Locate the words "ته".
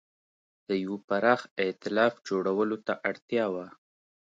2.85-2.93